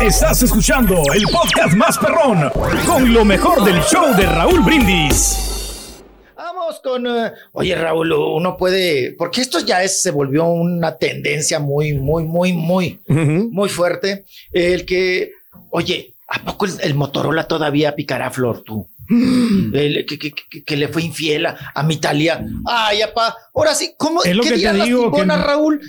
Estás 0.00 0.42
escuchando 0.42 1.02
el 1.14 1.22
podcast 1.32 1.74
más 1.74 1.96
perrón 1.98 2.50
con 2.86 3.12
lo 3.12 3.24
mejor 3.24 3.64
del 3.64 3.80
show 3.82 4.14
de 4.16 4.26
Raúl 4.26 4.60
Brindis. 4.60 6.02
Vamos 6.36 6.80
con. 6.82 7.06
eh, 7.06 7.32
oye, 7.52 7.74
Raúl, 7.74 8.12
uno 8.12 8.56
puede. 8.56 9.12
Porque 9.16 9.40
esto 9.40 9.60
ya 9.60 9.82
es, 9.82 10.02
se 10.02 10.10
volvió 10.10 10.44
una 10.46 10.96
tendencia 10.96 11.58
muy, 11.60 11.92
muy, 11.94 12.24
muy, 12.24 12.52
muy, 12.52 13.00
muy 13.08 13.68
fuerte. 13.68 14.24
El 14.52 14.84
que. 14.84 15.32
Oye, 15.70 16.14
¿a 16.28 16.44
poco 16.44 16.66
el, 16.66 16.72
el 16.82 16.94
Motorola 16.94 17.46
todavía 17.46 17.94
picará 17.94 18.30
flor 18.30 18.62
tú? 18.64 18.88
El 19.10 20.04
que, 20.06 20.18
que- 20.18 20.32
que- 20.32 20.64
que 20.64 20.76
le 20.76 20.88
fue 20.88 21.02
infiel 21.02 21.46
a, 21.46 21.72
a 21.74 21.82
mi 21.82 21.96
Talía. 21.96 22.44
Ay, 22.66 23.00
apá. 23.02 23.34
Ahora 23.54 23.74
sí, 23.74 23.94
¿cómo 23.96 24.22
Es 24.22 24.36
lo 24.36 24.42
qué 24.42 24.50
que 24.50 24.58
te 24.58 24.72
digo, 24.84 25.10
que 25.12 25.24
no- 25.24 25.36
Raúl? 25.42 25.80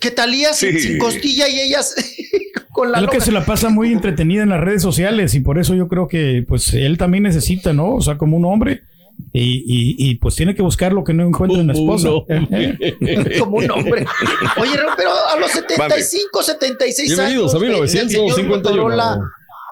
Que 0.00 0.10
Talía 0.10 0.52
sin, 0.54 0.72
Sí. 0.72 0.80
sin 0.80 0.98
costilla 0.98 1.48
y 1.48 1.60
ellas 1.60 1.94
con 2.72 2.90
la 2.90 2.98
Es 2.98 3.04
lo 3.04 3.10
que 3.10 3.20
se 3.20 3.32
la 3.32 3.44
pasa 3.44 3.68
muy 3.68 3.92
entretenida 3.92 4.42
en 4.42 4.48
las 4.50 4.60
redes 4.60 4.82
sociales 4.82 5.34
y 5.34 5.40
por 5.40 5.58
eso 5.58 5.74
yo 5.74 5.88
creo 5.88 6.08
que 6.08 6.44
pues 6.48 6.72
él 6.74 6.96
también 6.98 7.24
necesita, 7.24 7.72
¿no? 7.72 7.94
O 7.94 8.00
sea, 8.00 8.16
como 8.16 8.36
un 8.36 8.44
hombre 8.46 8.82
y, 9.32 9.40
y- 9.42 9.96
y, 10.10 10.14
pues 10.16 10.34
tiene 10.34 10.54
que 10.56 10.62
buscar 10.62 10.92
lo 10.92 11.04
que 11.04 11.12
no 11.14 11.24
encuentra 11.24 11.60
en 11.60 11.68
la 11.68 11.72
esposa. 11.74 12.08
Como 13.38 13.58
un 13.58 13.70
hombre. 13.70 14.04
Oye, 14.60 14.72
pero 14.96 15.10
a 15.32 15.38
los 15.38 15.50
75, 15.52 16.42
76 16.42 17.08
Bienvenidos 17.16 17.54
años. 17.54 17.62
a 17.62 17.80
del 17.80 17.88
señor 17.88 18.06
1951. 18.06 18.48
Motorola, 18.56 19.20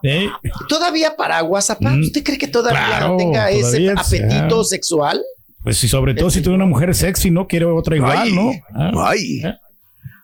¿Eh? 0.04 0.28
¿Todavía 0.68 1.16
paraguas, 1.16 1.70
apá? 1.70 1.92
¿Usted 2.00 2.22
cree 2.22 2.38
que 2.38 2.48
todavía 2.48 2.80
Mm. 2.82 2.88
Claro, 2.88 3.08
no 3.08 3.16
tenga 3.16 3.50
ese 3.50 3.62
todavía, 3.62 3.94
apetito 3.96 4.60
ah. 4.60 4.64
sexual? 4.64 5.22
Pues 5.62 5.82
y 5.84 5.88
sobre 5.88 6.14
todo 6.14 6.28
si 6.30 6.40
tiene 6.40 6.56
una 6.56 6.66
mujer 6.66 6.94
sexy, 6.94 7.30
¿no? 7.30 7.46
Quiere 7.46 7.64
otra 7.66 7.96
igual, 7.96 8.18
Ay, 8.18 8.32
¿no? 8.32 8.50
Ah, 8.74 8.92
ay. 9.10 9.40
¿eh? 9.44 9.54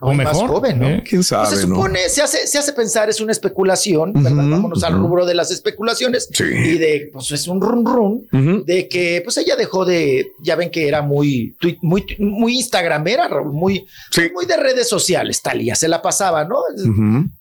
O 0.01 0.11
O 0.11 0.15
más 0.15 0.33
mejor. 0.33 0.49
joven, 0.49 0.79
¿no? 0.79 0.89
¿eh? 0.89 1.03
¿Quién 1.09 1.25
sabe, 1.25 1.49
Pues 1.49 1.61
se 1.61 1.67
no? 1.67 1.75
supone, 1.75 2.09
se 2.09 2.23
hace, 2.23 2.47
se 2.47 2.59
hace 2.59 2.73
pensar, 2.73 3.09
es 3.11 3.21
una 3.21 3.33
especulación, 3.33 4.13
¿verdad? 4.13 4.49
Vámonos 4.49 4.85
al 4.85 4.95
rubro 4.95 5.27
de 5.27 5.35
las 5.35 5.51
especulaciones. 5.51 6.29
Y 6.39 6.79
de, 6.79 7.11
pues 7.13 7.31
es 7.33 7.49
un 7.49 7.61
run 7.61 7.85
run, 7.85 8.65
de 8.65 8.87
que 8.89 9.21
pues 9.25 9.37
ella 9.39 9.57
dejó 9.57 9.85
de, 9.85 10.29
ya 10.41 10.55
ven 10.57 10.71
que 10.71 10.87
era 10.87 11.03
muy, 11.03 11.57
muy, 11.83 12.05
muy 12.19 12.55
instagramera, 12.57 13.29
muy, 13.43 13.87
muy 14.33 14.47
de 14.47 14.57
redes 14.57 14.89
sociales, 14.89 15.43
Talía, 15.43 15.75
se 15.75 15.89
la 15.89 16.01
pasaba, 16.01 16.45
¿no? 16.45 16.59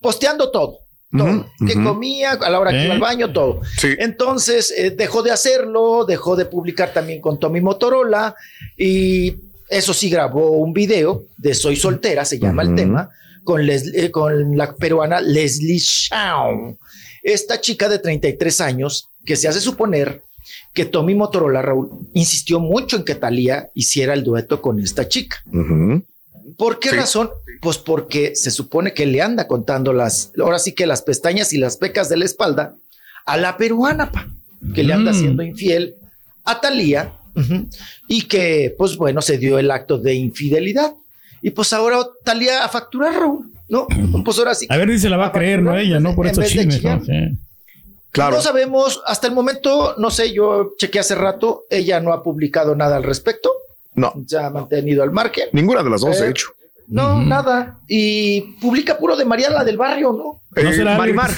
Posteando 0.02 0.50
todo. 0.52 0.80
Todo, 1.10 1.46
que 1.66 1.74
comía, 1.82 2.32
a 2.34 2.50
la 2.50 2.60
hora 2.60 2.72
que 2.72 2.82
¿Eh? 2.82 2.86
iba 2.86 2.94
al 2.96 3.00
baño, 3.00 3.32
todo. 3.32 3.62
Entonces 3.98 4.74
eh, 4.76 4.92
dejó 4.92 5.24
de 5.24 5.32
hacerlo, 5.32 6.04
dejó 6.06 6.36
de 6.36 6.46
publicar 6.46 6.92
también 6.94 7.22
con 7.22 7.40
Tommy 7.40 7.62
Motorola 7.62 8.36
y 8.78 9.32
eso 9.70 9.94
sí 9.94 10.10
grabó 10.10 10.52
un 10.52 10.74
video 10.74 11.24
de 11.38 11.54
Soy 11.54 11.76
soltera, 11.76 12.26
se 12.26 12.40
llama 12.40 12.64
el 12.64 12.76
tema, 12.76 13.10
con, 13.44 13.62
Leslie- 13.62 13.94
eh, 14.06 14.12
con 14.12 14.58
la 14.58 14.74
peruana 14.76 15.22
Leslie 15.22 15.80
Shawn. 15.80 16.78
Esta 17.24 17.60
chica 17.60 17.90
de 17.90 18.00
33 18.00 18.62
años 18.62 19.10
que 19.26 19.36
se 19.36 19.48
hace 19.48 19.60
suponer 19.60 20.22
que 20.74 20.86
Tommy 20.86 21.16
Motorola, 21.16 21.62
Raúl, 21.62 21.90
insistió 22.14 22.60
mucho 22.60 22.96
en 22.98 23.04
que 23.04 23.16
Talía 23.16 23.70
hiciera 23.74 24.14
el 24.14 24.24
dueto 24.24 24.62
con 24.62 24.80
esta 24.80 25.08
chica. 25.08 25.38
¿Por 26.58 26.80
qué 26.80 26.92
razón? 26.92 27.30
Pues 27.62 27.78
porque 27.78 28.36
se 28.36 28.52
supone 28.52 28.94
que 28.94 29.06
le 29.06 29.22
anda 29.22 29.48
contando 29.48 29.92
las, 29.94 30.32
ahora 30.40 30.60
sí 30.60 30.74
que 30.74 30.86
las 30.86 31.02
pestañas 31.02 31.52
y 31.54 31.58
las 31.58 31.78
pecas 31.78 32.10
de 32.10 32.18
la 32.18 32.26
espalda 32.26 32.76
a 33.26 33.38
la 33.38 33.58
peruana, 33.58 34.12
pa, 34.12 34.28
que 34.74 34.84
le 34.84 34.94
anda 34.94 35.12
Mm. 35.12 35.16
siendo 35.20 35.44
infiel 35.44 35.96
a 36.46 36.62
Talía 36.62 37.12
y 38.08 38.24
que, 38.24 38.74
pues 38.78 38.98
bueno, 38.98 39.22
se 39.22 39.38
dio 39.38 39.60
el 39.60 39.70
acto 39.72 39.98
de 39.98 40.14
infidelidad. 40.16 40.94
Y 41.42 41.52
pues 41.52 41.72
ahora 41.74 42.00
Talía 42.24 42.64
a 42.66 42.70
facturar, 42.70 43.14
Raúl, 43.14 43.52
¿no? 43.70 43.88
Pues 44.26 44.38
ahora 44.40 44.56
sí. 44.56 44.66
A 44.70 44.78
ver 44.78 44.90
si 44.90 45.00
se 45.00 45.10
la 45.10 45.18
va 45.18 45.28
a 45.28 45.32
creer, 45.32 45.62
¿no? 45.62 45.78
Ella, 45.78 46.00
¿no? 46.00 46.16
Por 46.16 46.26
En 46.26 46.32
estos 46.32 46.48
chismes. 46.48 46.84
¿no? 46.84 47.04
Sí. 47.06 47.38
No 48.16 48.42
sabemos, 48.42 49.02
hasta 49.06 49.28
el 49.28 49.34
momento, 49.34 49.94
no 49.98 50.10
sé, 50.10 50.34
yo 50.34 50.74
chequeé 50.78 51.02
hace 51.02 51.14
rato, 51.14 51.66
ella 51.70 52.00
no 52.00 52.14
ha 52.14 52.24
publicado 52.24 52.76
nada 52.76 52.96
al 52.98 53.04
respecto. 53.04 53.52
No. 53.94 54.14
Se 54.28 54.38
ha 54.38 54.50
mantenido 54.50 55.04
al 55.04 55.12
margen. 55.12 55.50
Ninguna 55.52 55.84
de 55.84 55.90
las 55.90 56.02
dos, 56.02 56.20
de 56.20 56.28
Eh, 56.28 56.30
hecho. 56.32 56.48
No, 56.88 57.22
nada. 57.22 57.78
Y 57.88 58.42
publica 58.62 58.98
puro 58.98 59.16
de 59.16 59.26
Mariana 59.26 59.64
del 59.64 59.78
barrio, 59.78 60.14
¿no? 60.14 60.42
Eh, 60.56 60.84
Marimar. 60.84 61.30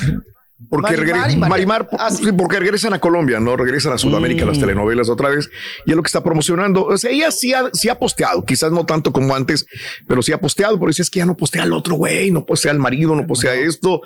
Porque, 0.70 0.98
Marimar 1.38 1.88
regre- 1.90 2.10
sí, 2.12 2.32
porque 2.38 2.60
regresan 2.60 2.94
a 2.94 3.00
Colombia, 3.00 3.40
¿no? 3.40 3.56
Regresan 3.56 3.94
a 3.94 3.98
Sudamérica 3.98 4.46
las 4.46 4.58
Mm. 4.58 4.62
telenovelas 4.62 5.08
otra 5.10 5.30
vez. 5.30 5.50
Y 5.86 5.92
es 5.92 5.96
lo 5.96 6.04
que 6.04 6.08
está 6.08 6.22
promocionando. 6.22 6.86
O 6.86 6.98
sea, 6.98 7.12
ella 7.12 7.32
sí 7.32 7.54
ha, 7.54 7.70
sí 7.72 7.88
ha 7.88 7.98
posteado, 7.98 8.44
quizás 8.44 8.72
no 8.72 8.86
tanto 8.86 9.14
como 9.14 9.34
antes, 9.36 9.66
pero 10.08 10.22
sí 10.22 10.34
ha 10.34 10.40
posteado. 10.40 10.78
Por 10.78 10.90
eso 10.90 11.02
es 11.02 11.10
que 11.10 11.20
ya 11.20 11.26
no 11.26 11.38
postea 11.38 11.64
al 11.64 11.72
otro 11.72 11.96
güey, 11.96 12.30
no 12.32 12.46
postea 12.46 12.72
al 12.72 12.80
marido, 12.80 13.16
no 13.16 13.26
postea 13.26 13.54
esto. 13.56 14.02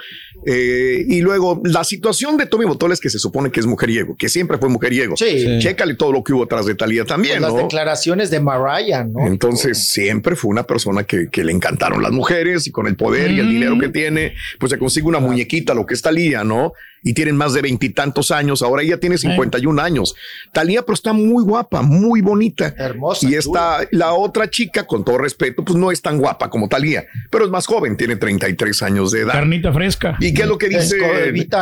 Eh, 0.46 1.06
y 1.08 1.22
luego 1.22 1.62
la 1.64 1.84
situación 1.84 2.38
de 2.38 2.46
Tommy 2.46 2.66
Motola 2.66 2.94
es 2.94 3.00
que 3.00 3.10
se 3.10 3.18
supone 3.20 3.50
que 3.52 3.60
es 3.60 3.66
mujeriego, 3.66 4.16
que 4.16 4.30
siempre 4.30 4.58
fue 4.58 4.70
mujeriego. 4.70 5.16
Sí. 5.18 5.58
Chécale 5.60 5.96
todo 5.96 6.12
lo 6.12 6.24
que 6.24 6.34
hubo 6.34 6.44
atrás 6.44 6.66
de 6.66 6.76
Talía 6.76 7.06
también, 7.06 7.40
Pues 7.40 7.42
las 7.42 7.54
¿no? 7.54 7.58
declaraciones 7.64 8.30
de 8.30 8.40
Mariah, 8.42 9.06
¿no? 9.06 9.26
Entonces 9.26 9.88
siempre 9.90 10.36
fue 10.36 10.52
una 10.52 10.64
persona 10.64 11.04
que, 11.04 11.30
que 11.32 11.44
le 11.44 11.52
encantaron 11.52 12.04
las 12.04 12.12
mujeres 12.12 12.68
y 12.68 12.72
con 12.72 12.88
el 12.88 12.96
poder 12.96 13.32
y 13.32 13.40
el 13.40 13.50
dinero 13.50 13.80
que 13.80 13.90
tiene, 13.90 14.36
pues 14.60 14.70
se 14.72 14.78
consigue 14.78 15.08
una 15.08 15.20
muñequita, 15.20 15.74
lo 15.74 15.86
que 15.86 15.94
es 15.94 16.02
Talía, 16.02 16.43
¿no? 16.44 16.74
Y 17.06 17.14
tienen 17.14 17.36
más 17.36 17.52
de 17.54 17.62
veintitantos 17.62 18.32
años. 18.32 18.62
Ahora 18.62 18.82
ella 18.82 18.98
tiene 18.98 19.18
51 19.18 19.82
años. 19.82 20.16
Talía, 20.54 20.84
pero 20.84 20.94
está 20.94 21.12
muy 21.12 21.44
guapa, 21.44 21.82
muy 21.82 22.22
bonita. 22.22 22.74
Hermosa. 22.78 23.30
Y 23.30 23.36
esta, 23.36 23.80
la 23.92 24.14
otra 24.14 24.50
chica, 24.50 24.88
con 24.88 25.04
todo 25.04 25.18
respeto, 25.18 25.66
pues 25.66 25.78
no 25.78 25.92
es 25.92 26.02
tan 26.02 26.18
guapa 26.18 26.50
como 26.50 26.70
Talía, 26.70 27.06
pero 27.30 27.44
es 27.44 27.52
más 27.52 27.66
joven, 27.68 27.98
tiene 27.98 28.16
33 28.16 28.84
años 28.84 29.12
de 29.12 29.20
edad. 29.22 29.34
Carnita 29.34 29.74
fresca. 29.74 30.16
¿Y 30.22 30.34
qué 30.34 30.44
es 30.44 30.48
lo 30.48 30.58
que 30.58 30.70
dice? 30.70 30.96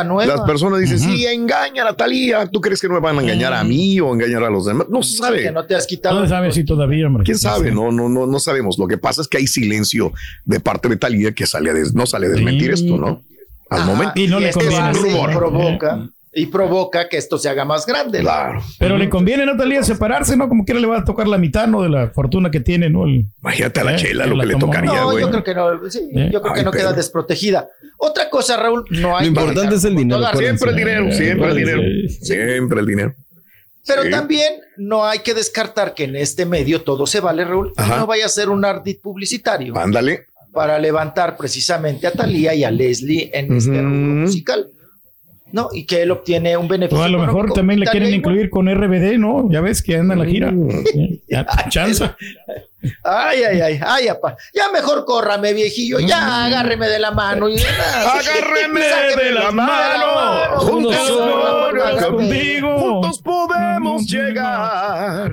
nueva. 0.04 0.26
Las 0.26 0.40
personas 0.42 0.78
dicen, 0.78 1.00
sí, 1.00 1.26
engañan 1.26 1.88
a 1.88 1.94
Talía. 1.96 2.46
¿Tú 2.46 2.60
crees 2.60 2.80
que 2.80 2.86
no 2.86 2.94
me 2.94 3.00
van 3.00 3.18
a 3.18 3.22
engañar 3.22 3.52
a 3.52 3.64
mí 3.64 3.98
o 3.98 4.14
engañar 4.14 4.44
a 4.44 4.50
los 4.50 4.66
demás? 4.66 4.86
No 4.90 5.02
se 5.02 5.16
sabe. 5.16 5.42
Que 5.42 5.50
no 5.50 5.66
te 5.66 5.74
has 5.74 5.88
quitado. 5.88 6.20
No 6.20 6.28
sabe 6.28 6.52
si 6.52 6.62
todavía, 6.64 7.08
hombre. 7.08 7.24
¿Quién 7.24 7.38
sabe? 7.38 7.72
No, 7.72 7.90
no, 7.90 8.08
no, 8.08 8.28
no 8.28 8.38
sabemos. 8.38 8.78
Lo 8.78 8.86
que 8.86 8.96
pasa 8.98 9.22
es 9.22 9.26
que 9.26 9.38
hay 9.38 9.48
silencio 9.48 10.12
de 10.44 10.60
parte 10.60 10.88
de 10.88 10.96
Talía 10.96 11.32
que 11.32 11.46
sale 11.46 11.70
a 11.70 11.72
des- 11.74 11.94
no 11.94 12.06
sale 12.06 12.26
a 12.26 12.30
desmentir 12.30 12.70
esto, 12.70 12.96
¿no? 12.96 13.22
Al 13.74 13.80
Ajá, 13.82 13.90
momento. 13.90 14.12
y 14.16 14.24
esto 14.44 14.60
es 14.60 14.66
un 14.68 14.74
hace 14.74 15.00
y 15.08 15.12
rumor. 15.12 15.30
provoca 15.34 16.08
y 16.34 16.46
provoca 16.46 17.08
que 17.10 17.18
esto 17.18 17.36
se 17.36 17.48
haga 17.50 17.64
más 17.66 17.84
grande. 17.84 18.18
¿no? 18.20 18.24
Claro. 18.24 18.62
Pero 18.78 18.96
le 18.96 19.10
conviene, 19.10 19.44
¿no, 19.44 19.54
Talía, 19.56 19.82
separarse, 19.82 20.34
¿no? 20.36 20.48
Como 20.48 20.64
quiera 20.64 20.80
le 20.80 20.86
va 20.86 20.98
a 21.00 21.04
tocar 21.04 21.28
la 21.28 21.36
mitad, 21.36 21.66
¿no? 21.66 21.82
De 21.82 21.90
la 21.90 22.08
fortuna 22.08 22.50
que 22.50 22.60
tiene, 22.60 22.88
¿no? 22.88 23.04
El- 23.04 23.26
Imagínate 23.42 23.80
a 23.80 23.84
la 23.84 23.92
Eh, 23.94 23.96
chela 23.96 24.26
lo 24.26 24.38
que 24.40 24.46
le 24.46 24.56
tocaría, 24.56 24.92
No, 24.94 25.10
güey. 25.10 25.20
yo 25.24 25.30
creo 25.30 25.44
que 25.44 25.54
no, 25.54 25.90
sí, 25.90 26.08
¿Eh? 26.14 26.30
yo 26.32 26.40
creo 26.40 26.54
que 26.54 26.62
no 26.62 26.70
queda 26.70 26.92
desprotegida. 26.94 27.68
Otra 27.98 28.30
cosa, 28.30 28.56
Raúl, 28.56 28.84
no 28.90 29.16
hay 29.16 29.24
Lo 29.26 29.28
importante 29.40 29.74
es 29.74 29.84
el 29.84 29.94
dinero. 29.94 30.20
todas- 30.20 30.38
Siempre 30.38 30.70
el 30.70 30.76
dinero, 30.76 31.12
siempre 31.12 31.48
el 31.50 31.56
dinero. 31.56 31.82
Siempre 32.20 32.80
el 32.80 32.86
dinero. 32.86 33.14
Pero 33.86 34.02
Sí. 34.04 34.10
también 34.10 34.54
no 34.76 35.04
hay 35.04 35.18
que 35.18 35.34
descartar 35.34 35.92
que 35.92 36.04
en 36.04 36.14
este 36.16 36.46
medio 36.46 36.82
todo 36.82 37.04
se 37.06 37.20
vale, 37.20 37.44
Raúl. 37.44 37.72
Ajá. 37.76 37.98
No 37.98 38.06
vaya 38.06 38.26
a 38.26 38.28
ser 38.28 38.48
un 38.48 38.64
ardid 38.64 38.98
publicitario 39.02 39.76
Ándale. 39.76 40.26
Para 40.52 40.78
levantar 40.78 41.36
precisamente 41.36 42.06
a 42.06 42.12
Talía 42.12 42.54
y 42.54 42.64
a 42.64 42.70
Leslie 42.70 43.30
en 43.32 43.56
este 43.56 43.82
rubro 43.82 44.14
musical. 44.22 44.68
¿no? 45.52 45.68
Y 45.72 45.84
que 45.84 46.02
él 46.02 46.10
obtiene 46.10 46.56
un 46.56 46.66
beneficio. 46.66 46.98
O 46.98 47.04
a 47.04 47.08
lo 47.08 47.18
mejor 47.18 47.30
económico. 47.32 47.54
también 47.54 47.80
le 47.80 47.86
quieren 47.86 48.14
incluir 48.14 48.50
con 48.50 48.66
RBD, 48.74 49.18
¿no? 49.18 49.50
Ya 49.50 49.60
ves 49.60 49.82
que 49.82 49.96
anda 49.96 50.14
en 50.14 50.20
la 50.20 50.26
gira. 50.26 50.50
Mm. 50.50 50.84
Ya, 51.28 51.46
chanza. 51.68 52.16
Ay, 53.04 53.42
ay, 53.44 53.60
ay, 53.60 53.80
ay. 53.80 54.08
Ya 54.54 54.70
mejor 54.72 55.04
córrame, 55.04 55.52
viejillo. 55.52 56.00
Ya 56.00 56.46
agárreme 56.46 56.88
de 56.88 56.98
la 56.98 57.12
mano. 57.12 57.48
Y, 57.48 57.56
Agárreme 57.58 58.80
de 59.24 59.30
la 59.32 59.50
mano, 59.52 60.58
juntos 60.58 61.10
contigo. 62.08 62.78
Juntos 62.78 63.20
podemos 63.20 64.06
llegar. 64.06 65.32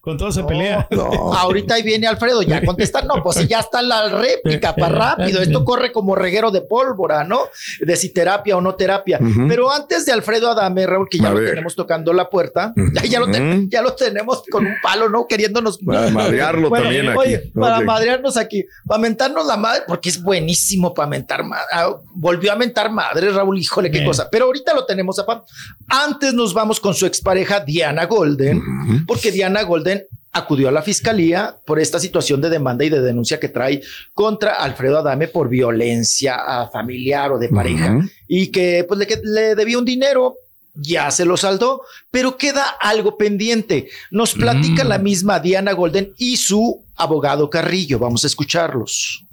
Con 0.00 0.16
todo 0.16 0.32
se 0.32 0.42
pelea. 0.44 0.88
Ahorita 1.36 1.74
ahí 1.74 1.82
viene 1.82 2.06
Alfredo 2.06 2.40
ya 2.42 2.64
contestar. 2.64 3.04
No, 3.04 3.22
pues 3.22 3.46
ya 3.46 3.60
está 3.60 3.82
la 3.82 4.08
réplica 4.08 4.74
para 4.74 4.94
rápido. 5.16 5.42
Esto 5.42 5.62
corre 5.64 5.92
como 5.92 6.14
reguero 6.14 6.50
de 6.50 6.62
pólvora, 6.62 7.22
¿no? 7.24 7.40
De 7.80 7.96
si 7.96 8.08
terapia 8.10 8.56
o 8.56 8.60
no 8.62 8.74
terapia. 8.76 9.20
Pero 9.48 9.70
antes 9.70 10.06
de 10.06 10.12
Alfredo 10.12 10.50
Adame, 10.50 10.86
Raúl, 10.86 11.06
que 11.10 11.18
ya 11.18 11.28
A 11.28 11.32
lo 11.32 11.40
ver. 11.40 11.50
tenemos 11.50 11.74
tocando 11.76 12.12
la 12.14 12.30
puerta, 12.30 12.72
ya, 12.94 13.02
ya 13.04 13.20
lo 13.20 13.26
ya 13.68 13.82
lo 13.82 13.92
tenemos 13.94 14.42
con 14.50 14.66
un 14.66 14.74
palo, 14.82 15.08
¿no? 15.10 15.26
Queriéndonos 15.26 15.78
Para 15.78 16.08
madrearlo 16.08 16.70
también 16.70 17.08
aquí. 17.08 17.18
Oye, 17.18 17.38
para 17.54 17.78
Ok. 17.78 17.84
madrearnos 17.84 18.36
aquí, 18.38 18.64
para 18.86 19.00
mentarnos 19.00 19.46
la 19.46 19.56
madre, 19.58 19.82
porque 19.86 20.08
es 20.08 20.22
buenísimo 20.22 20.94
para 20.94 21.08
mentar 21.08 21.44
madre. 21.44 21.66
volvió 22.14 22.52
a 22.52 22.56
mentar 22.56 22.90
madre, 22.90 23.30
Raúl, 23.30 23.58
híjole, 23.58 23.90
qué 23.90 23.98
Bien. 23.98 24.06
cosa. 24.06 24.28
Pero 24.30 24.46
ahorita 24.46 24.72
lo 24.74 24.86
tenemos 24.86 25.18
a 25.18 25.26
pa- 25.26 25.44
Antes 25.88 26.32
nos 26.32 26.54
vamos 26.54 26.80
con 26.80 26.94
su 26.94 27.04
expareja 27.06 27.60
Diana 27.60 28.06
Golden, 28.06 29.04
porque 29.06 29.30
Diana 29.30 29.62
Golden 29.62 29.90
acudió 30.32 30.68
a 30.68 30.72
la 30.72 30.82
fiscalía 30.82 31.56
por 31.66 31.80
esta 31.80 31.98
situación 31.98 32.40
de 32.40 32.50
demanda 32.50 32.84
y 32.84 32.88
de 32.88 33.00
denuncia 33.00 33.40
que 33.40 33.48
trae 33.48 33.82
contra 34.14 34.54
Alfredo 34.54 34.98
Adame 34.98 35.28
por 35.28 35.48
violencia 35.48 36.36
ah, 36.38 36.68
familiar 36.72 37.32
o 37.32 37.38
de 37.38 37.48
pareja 37.48 37.98
y 38.28 38.48
que 38.48 38.84
pues 38.86 38.98
le, 39.00 39.06
le 39.24 39.54
debía 39.54 39.78
un 39.78 39.84
dinero. 39.84 40.36
Ya 40.72 41.10
se 41.10 41.24
lo 41.24 41.36
saldó, 41.36 41.82
pero 42.12 42.36
queda 42.38 42.64
algo 42.80 43.18
pendiente. 43.18 43.88
Nos 44.12 44.34
platica 44.34 44.84
Mm. 44.84 44.88
la 44.88 44.98
misma 44.98 45.40
Diana 45.40 45.72
Golden 45.72 46.14
y 46.16 46.36
su 46.36 46.84
abogado 46.94 47.50
Carrillo. 47.50 47.98
Vamos 47.98 48.22
a 48.22 48.28
escucharlos. 48.28 49.24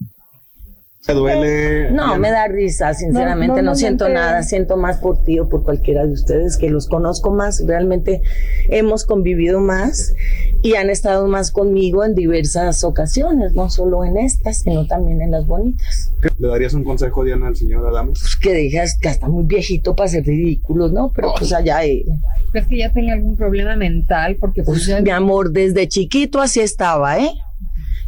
¿Te 1.07 1.13
duele? 1.13 1.89
No, 1.91 2.17
me 2.19 2.29
da 2.29 2.47
risa, 2.49 2.93
sinceramente, 2.93 3.61
no, 3.61 3.71
No, 3.71 3.75
siento 3.75 4.09
nada, 4.09 4.43
siento 4.43 4.75
más 4.75 4.97
por 4.97 5.17
ti 5.23 5.39
o 5.39 5.47
por 5.47 5.63
cualquiera 5.63 6.05
de 6.05 6.11
ustedes 6.11 6.57
que 6.57 6.69
los 6.69 6.87
conozco 6.89 7.31
más, 7.31 7.63
realmente 7.65 8.21
hemos 8.67 9.05
convivido 9.05 9.61
más 9.61 10.13
y 10.61 10.75
han 10.75 10.89
estado 10.89 11.27
más 11.27 11.51
conmigo 11.51 12.03
en 12.03 12.13
diversas 12.13 12.83
ocasiones, 12.83 13.53
no 13.53 13.69
solo 13.69 14.03
en 14.03 14.17
estas, 14.17 14.59
sino 14.59 14.85
también 14.85 15.21
en 15.21 15.31
las 15.31 15.47
bonitas. 15.47 16.11
¿Le 16.39 16.47
darías 16.49 16.73
un 16.73 16.83
consejo, 16.83 17.23
Diana, 17.23 17.47
al 17.47 17.55
señor 17.55 17.87
Adame? 17.87 18.09
Pues 18.09 18.35
que 18.35 18.51
dejas 18.53 18.97
que 18.99 19.07
está 19.07 19.29
muy 19.29 19.45
viejito 19.45 19.95
para 19.95 20.09
ser 20.09 20.25
ridículos, 20.25 20.91
¿no? 20.91 21.13
Pero 21.15 21.33
pues 21.37 21.53
allá 21.53 21.85
él. 21.85 22.03
¿Crees 22.51 22.67
que 22.67 22.77
ya 22.79 22.91
tenga 22.91 23.13
algún 23.13 23.37
problema 23.37 23.77
mental? 23.77 24.35
Porque 24.37 24.61
pues, 24.61 24.79
Pues, 24.79 24.87
ya- 24.87 24.99
mi 24.99 25.11
amor, 25.11 25.51
desde 25.51 25.87
chiquito 25.87 26.41
así 26.41 26.59
estaba, 26.59 27.17
¿eh? 27.17 27.29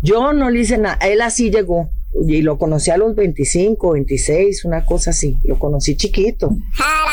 Yo 0.02 0.34
no 0.34 0.50
le 0.50 0.60
hice 0.60 0.78
nada, 0.78 0.98
él 1.02 1.22
así 1.22 1.50
llegó. 1.50 1.90
Y 2.26 2.42
lo 2.42 2.58
conocí 2.58 2.90
a 2.90 2.98
los 2.98 3.16
25, 3.16 3.92
26, 3.94 4.66
una 4.66 4.84
cosa 4.84 5.12
así. 5.12 5.38
Lo 5.44 5.60
conocí 5.60 5.96
chiquito. 5.96 6.50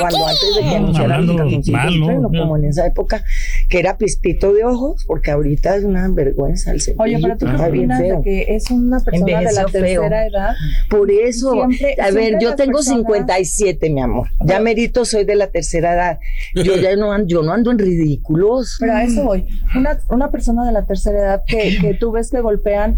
Cuando 0.00 0.26
antes 0.26 0.54
de 0.56 0.60
que 0.62 0.66
No, 0.70 0.76
anunciara 0.76 1.90
¿no? 1.90 2.28
como 2.28 2.56
en 2.56 2.64
esa 2.64 2.86
época, 2.86 3.22
que 3.68 3.78
era 3.78 3.98
pispito 3.98 4.54
de 4.54 4.64
ojos, 4.64 5.04
porque 5.06 5.30
ahorita 5.30 5.76
es 5.76 5.84
una 5.84 6.08
vergüenza 6.08 6.70
el 6.72 6.80
Oye, 6.98 7.18
pero 7.20 7.36
tú 7.36 7.46
qué 7.46 7.62
opinas 7.62 8.00
de 8.00 8.20
que 8.24 8.56
es 8.56 8.70
una 8.70 9.00
persona 9.00 9.26
de 9.26 9.32
la 9.32 9.38
Envejeció 9.50 9.68
feo. 9.68 10.00
tercera 10.02 10.26
edad? 10.26 10.54
Por 10.88 11.10
eso, 11.10 11.52
Siempre- 11.52 11.96
a 12.02 12.10
ver, 12.10 12.38
yo 12.40 12.54
tengo 12.56 12.78
personas- 12.78 12.98
57, 13.00 13.90
mi 13.90 14.00
amor. 14.00 14.28
Ya 14.46 14.60
merito 14.60 15.04
soy 15.04 15.24
de 15.24 15.34
la 15.36 15.48
tercera 15.48 15.92
edad. 15.94 16.18
Yo 16.54 16.74
ya 16.76 16.96
no 16.96 17.12
ando, 17.12 17.26
yo 17.28 17.42
no 17.42 17.52
ando 17.52 17.70
en 17.70 17.78
ridículos. 17.78 18.76
Pero 18.80 18.94
a 18.94 19.04
eso 19.04 19.24
voy. 19.24 19.46
Una, 19.76 19.98
una 20.08 20.30
persona 20.30 20.64
de 20.64 20.72
la 20.72 20.84
tercera 20.86 21.18
edad 21.18 21.42
que, 21.46 21.76
que 21.80 21.94
tú 21.94 22.12
ves 22.12 22.30
que 22.30 22.40
golpean, 22.40 22.96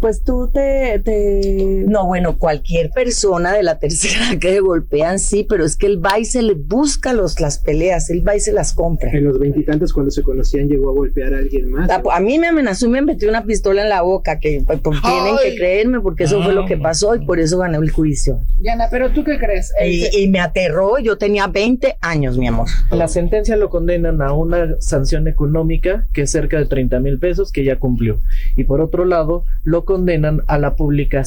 pues 0.00 0.22
tú 0.22 0.50
te, 0.52 1.00
te... 1.04 1.37
No, 1.86 2.06
bueno, 2.06 2.38
cualquier 2.38 2.90
persona 2.90 3.52
de 3.52 3.62
la 3.62 3.78
tercera 3.78 4.38
que 4.40 4.52
le 4.52 4.60
golpean, 4.60 5.18
sí, 5.18 5.44
pero 5.48 5.64
es 5.64 5.76
que 5.76 5.86
él 5.86 6.04
va 6.04 6.18
y 6.18 6.24
se 6.24 6.42
le 6.42 6.54
busca 6.54 7.12
los, 7.12 7.40
las 7.40 7.58
peleas, 7.58 8.10
él 8.10 8.26
va 8.26 8.36
y 8.36 8.40
se 8.40 8.52
las 8.52 8.74
compra. 8.74 9.10
En 9.12 9.24
los 9.24 9.38
veintitantos, 9.38 9.92
cuando 9.92 10.10
se 10.10 10.22
conocían, 10.22 10.68
llegó 10.68 10.90
a 10.90 10.94
golpear 10.94 11.34
a 11.34 11.38
alguien 11.38 11.70
más. 11.70 11.90
A, 11.90 12.02
a 12.12 12.20
mí 12.20 12.38
me 12.38 12.48
amenazó 12.48 12.86
y 12.86 12.90
me 12.90 13.02
metió 13.02 13.28
una 13.28 13.44
pistola 13.44 13.82
en 13.82 13.88
la 13.88 14.02
boca, 14.02 14.38
que 14.38 14.62
pues, 14.66 14.80
pues, 14.80 15.00
tienen 15.02 15.36
que 15.42 15.56
creerme 15.56 16.00
porque 16.00 16.24
eso 16.24 16.42
fue 16.42 16.52
lo 16.52 16.66
que 16.66 16.76
pasó 16.76 17.14
y 17.14 17.24
por 17.24 17.38
eso 17.38 17.58
gané 17.58 17.78
el 17.78 17.90
juicio. 17.90 18.40
Diana, 18.60 18.88
pero 18.90 19.10
tú 19.10 19.24
qué 19.24 19.38
crees? 19.38 19.72
Y, 19.84 20.24
y 20.24 20.28
me 20.28 20.40
aterró, 20.40 20.98
yo 20.98 21.18
tenía 21.18 21.46
20 21.46 21.98
años, 22.00 22.38
mi 22.38 22.46
amor. 22.46 22.68
La 22.90 23.08
sentencia 23.08 23.56
lo 23.56 23.70
condenan 23.70 24.20
a 24.22 24.32
una 24.32 24.76
sanción 24.80 25.28
económica 25.28 26.06
que 26.12 26.22
es 26.22 26.30
cerca 26.30 26.58
de 26.58 26.66
30 26.66 27.00
mil 27.00 27.18
pesos 27.18 27.52
que 27.52 27.64
ya 27.64 27.78
cumplió. 27.78 28.20
Y 28.56 28.64
por 28.64 28.80
otro 28.80 29.04
lado, 29.04 29.44
lo 29.64 29.84
condenan 29.84 30.42
a 30.46 30.58
la 30.58 30.74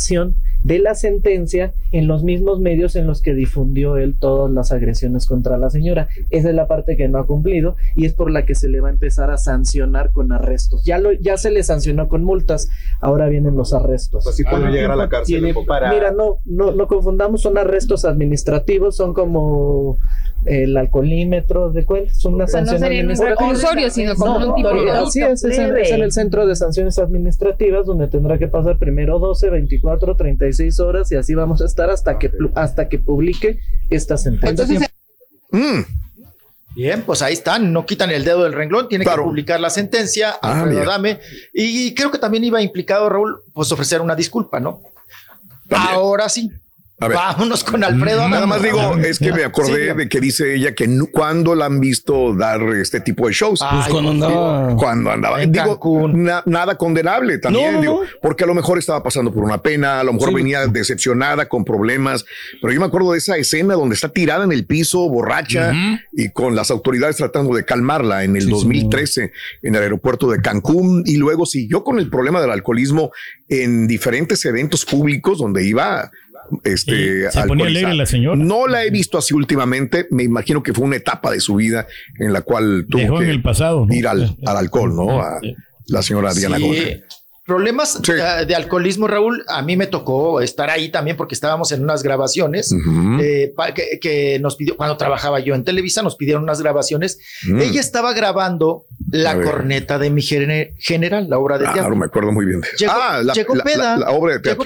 publicación 0.01 0.35
de 0.63 0.77
la 0.77 0.93
sentencia 0.93 1.73
en 1.91 2.07
los 2.07 2.23
mismos 2.23 2.59
medios 2.59 2.95
en 2.95 3.07
los 3.07 3.21
que 3.21 3.33
difundió 3.33 3.97
él 3.97 4.15
todas 4.19 4.51
las 4.51 4.71
agresiones 4.71 5.25
contra 5.25 5.57
la 5.57 5.71
señora. 5.71 6.07
Esa 6.29 6.49
es 6.49 6.55
la 6.55 6.67
parte 6.67 6.95
que 6.95 7.07
no 7.07 7.17
ha 7.17 7.25
cumplido 7.25 7.75
y 7.95 8.05
es 8.05 8.13
por 8.13 8.29
la 8.29 8.45
que 8.45 8.53
se 8.53 8.69
le 8.69 8.79
va 8.79 8.89
a 8.89 8.91
empezar 8.91 9.31
a 9.31 9.37
sancionar 9.37 10.11
con 10.11 10.31
arrestos. 10.31 10.83
Ya, 10.85 10.99
lo, 10.99 11.13
ya 11.13 11.37
se 11.37 11.49
le 11.49 11.63
sancionó 11.63 12.07
con 12.07 12.23
multas, 12.23 12.69
ahora 12.99 13.27
vienen 13.27 13.55
los 13.55 13.73
arrestos. 13.73 14.27
Así 14.27 14.43
puede 14.43 14.57
¿Cuánto 14.57 14.69
llegar 14.75 14.91
a 14.91 14.95
la 14.95 15.09
cárcel 15.09 15.35
tiene 15.35 15.49
en 15.49 15.55
poco? 15.55 15.73
Mira, 15.91 16.11
no, 16.11 16.37
no, 16.45 16.71
no 16.71 16.87
confundamos, 16.87 17.41
son 17.41 17.57
arrestos 17.57 18.05
administrativos, 18.05 18.95
son 18.95 19.13
como 19.15 19.97
el 20.45 20.75
alcoholímetro 20.77 21.71
de 21.71 21.85
cuentas, 21.85 22.17
son 22.17 22.35
una 22.35 22.45
O 22.45 22.47
sea, 22.47 22.61
no 22.61 22.67
sanción 22.67 22.87
serían 22.87 23.05
administrativa. 23.05 23.47
reclusorios, 23.51 23.93
sino 23.93 24.15
como 24.15 24.39
No, 24.39 24.49
un 24.49 24.55
tipo 24.55 24.69
de 24.73 24.91
Así 24.91 25.21
es, 25.21 25.43
es, 25.43 25.57
en, 25.57 25.77
es 25.77 25.91
en 25.91 26.01
el 26.01 26.11
centro 26.11 26.45
de 26.47 26.55
sanciones 26.55 26.97
administrativas 26.99 27.85
donde 27.85 28.07
tendrá 28.07 28.37
que 28.37 28.47
pasar 28.47 28.77
primero 28.77 29.19
12, 29.19 29.49
24, 29.49 29.90
36 29.99 30.79
horas 30.79 31.11
y 31.11 31.15
así 31.15 31.35
vamos 31.35 31.61
a 31.61 31.65
estar 31.65 31.89
hasta 31.89 32.17
que 32.19 32.31
hasta 32.55 32.87
que 32.89 32.99
publique 32.99 33.59
esta 33.89 34.17
sentencia. 34.17 34.89
Mm. 35.51 35.81
Bien, 36.75 37.01
pues 37.03 37.21
ahí 37.21 37.33
están, 37.33 37.73
no 37.73 37.85
quitan 37.85 38.11
el 38.11 38.23
dedo 38.23 38.43
del 38.43 38.53
renglón, 38.53 38.87
tiene 38.87 39.03
Claro. 39.03 39.23
que 39.23 39.27
publicar 39.29 39.59
la 39.59 39.69
sentencia, 39.69 40.35
Ah. 40.41 40.61
Adame, 40.61 41.19
y 41.53 41.93
creo 41.93 42.11
que 42.11 42.17
también 42.17 42.45
iba 42.45 42.61
implicado 42.61 43.09
Raúl, 43.09 43.41
pues 43.53 43.69
ofrecer 43.73 43.99
una 43.99 44.15
disculpa, 44.15 44.59
¿no? 44.61 44.81
Ahora 45.69 46.29
sí, 46.29 46.49
A 47.01 47.07
ver. 47.07 47.17
vámonos 47.17 47.63
con 47.63 47.83
Alfredo. 47.83 48.29
Nada 48.29 48.45
más 48.45 48.61
digo, 48.61 48.95
es 48.97 49.17
que 49.19 49.33
me 49.33 49.43
acordé 49.43 49.91
Sí, 49.91 49.97
de 49.97 50.07
que 50.07 50.19
dice 50.19 50.53
ella 50.55 50.75
que 50.75 50.87
cuando 51.11 51.55
la 51.55 51.65
han 51.65 51.79
visto 51.79 52.35
dar 52.35 52.61
este 52.75 53.01
tipo 53.01 53.27
de 53.27 53.33
shows. 53.33 53.59
Ay, 53.63 53.79
Pues 53.79 53.87
cuando 53.89 54.11
andaba- 54.11 54.75
Cuando 54.75 55.11
andaba. 55.11 55.41
en 55.41 55.51
Digo, 55.51 56.07
na- 56.13 56.43
nada 56.45 56.77
condenable 56.77 57.39
también, 57.39 57.65
No, 57.65 57.71
no, 57.73 57.81
digo, 57.81 58.03
no. 58.03 58.09
porque 58.21 58.43
a 58.43 58.47
lo 58.47 58.53
mejor 58.53 58.77
estaba 58.77 59.01
pasando 59.01 59.33
por 59.33 59.43
una 59.43 59.61
pena, 59.63 59.99
a 59.99 60.03
lo 60.03 60.13
mejor 60.13 60.33
venía 60.33 60.67
decepcionada 60.67 61.49
con 61.49 61.65
problemas, 61.65 62.23
pero 62.61 62.71
yo 62.71 62.79
me 62.79 62.85
acuerdo 62.85 63.13
de 63.13 63.17
esa 63.17 63.35
escena 63.35 63.73
donde 63.73 63.95
está 63.95 64.09
tirada 64.09 64.43
en 64.43 64.51
el 64.51 64.65
piso, 64.65 65.09
borracha, 65.09 65.73
y 66.13 66.29
con 66.29 66.55
las 66.55 66.69
autoridades 66.69 67.15
tratando 67.17 67.55
de 67.55 67.65
calmarla 67.65 68.23
en 68.23 68.35
el 68.35 68.47
2013 68.47 69.31
en 69.63 69.75
el 69.75 69.81
aeropuerto 69.81 70.29
de 70.29 70.39
Cancún, 70.41 71.01
y 71.07 71.17
luego 71.17 71.47
siguió 71.47 71.83
con 71.83 71.97
el 71.97 72.09
problema 72.09 72.41
del 72.41 72.51
alcoholismo 72.51 73.11
en 73.49 73.87
diferentes 73.87 74.45
eventos 74.45 74.85
públicos 74.85 75.39
donde 75.39 75.65
iba 75.65 76.11
este, 76.63 77.29
se 77.31 77.43
ponía 77.43 77.65
alegre 77.67 77.93
la 77.95 78.05
señora. 78.05 78.35
No 78.37 78.67
la 78.67 78.83
he 78.83 78.89
visto 78.89 79.17
así 79.17 79.33
últimamente. 79.33 80.07
Me 80.11 80.23
imagino 80.23 80.61
que 80.63 80.73
fue 80.73 80.85
una 80.85 80.95
etapa 80.97 81.31
de 81.31 81.39
su 81.39 81.55
vida 81.55 81.87
en 82.19 82.33
la 82.33 82.41
cual 82.41 82.85
tuvo 82.89 83.01
Dejó 83.01 83.17
que 83.19 83.25
en 83.25 83.29
el 83.31 83.41
pasado. 83.41 83.85
¿no? 83.85 83.93
ir 83.93 84.07
al, 84.07 84.35
al 84.45 84.57
alcohol, 84.57 84.95
¿no? 84.95 85.21
A 85.21 85.39
la 85.87 86.01
señora 86.01 86.33
Diana 86.33 86.57
Sí. 86.57 86.63
Golden. 86.63 87.03
Problemas 87.43 87.99
eh, 88.07 88.45
de 88.45 88.55
alcoholismo, 88.55 89.07
Raúl, 89.07 89.43
a 89.47 89.61
mí 89.63 89.75
me 89.75 89.87
tocó 89.87 90.39
estar 90.41 90.69
ahí 90.69 90.89
también 90.89 91.17
porque 91.17 91.33
estábamos 91.33 91.71
en 91.71 91.83
unas 91.83 92.03
grabaciones 92.03 92.73
eh, 93.19 93.51
pa- 93.57 93.73
que, 93.73 93.99
que 93.99 94.37
nos 94.39 94.55
pidió, 94.55 94.77
cuando 94.77 94.95
trabajaba 94.95 95.39
yo 95.39 95.55
en 95.55 95.63
Televisa, 95.65 96.03
nos 96.03 96.15
pidieron 96.15 96.43
unas 96.43 96.61
grabaciones. 96.61 97.19
Mm. 97.49 97.59
Ella 97.61 97.81
estaba 97.81 98.13
grabando 98.13 98.85
La 99.11 99.41
corneta 99.41 99.97
de 99.97 100.11
mi 100.11 100.21
gene- 100.21 100.75
general, 100.77 101.27
la 101.29 101.39
obra 101.39 101.57
de 101.57 101.63
Claro, 101.63 101.79
teatro. 101.79 101.95
me 101.95 102.05
acuerdo 102.05 102.31
muy 102.31 102.45
bien. 102.45 102.61
de- 102.61 102.67
Llegó, 102.77 102.93
ah, 102.95 103.21
la, 103.23 103.33
llegó 103.33 103.55
la- 103.55 103.63
peda. 103.63 103.97
la- 103.97 104.05
la 104.05 104.11
obra 104.11 104.37
de 104.37 104.49
Llegó 104.49 104.63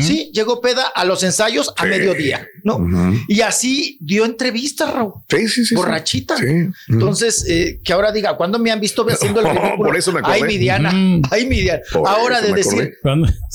Sí, 0.00 0.30
llegó 0.32 0.60
peda 0.60 0.84
a 0.94 1.04
los 1.04 1.22
ensayos 1.24 1.72
a 1.76 1.82
Sí. 1.82 1.88
mediodía, 1.88 2.46
¿no? 2.62 2.78
Y 3.26 3.40
así 3.40 3.98
dio 4.00 4.24
entrevistas, 4.24 4.92
Raúl. 4.94 5.14
Sí, 5.28 5.48
sí, 5.48 5.64
sí. 5.64 5.74
Borrachita. 5.74 6.36
Sí. 6.36 6.44
Entonces, 6.88 7.44
eh, 7.48 7.80
que 7.84 7.92
ahora 7.92 8.12
diga, 8.12 8.36
¿cuándo 8.36 8.58
me 8.60 8.70
han 8.70 8.78
visto 8.80 9.04
haciendo 9.08 9.40
el 9.40 9.46
ridículo? 9.46 9.76
Por 9.88 9.96
eso 9.96 10.12
me 10.12 10.20
acordé. 10.20 10.34
Ay, 10.36 10.42
mi 10.44 10.58
Diana. 10.58 10.92
Mm. 10.92 11.22
Ay, 11.30 11.46
mi 11.46 11.60
Diana. 11.60 11.80
Por 11.92 12.06
Ahora 12.08 12.40
de 12.40 12.52
decir, 12.52 12.94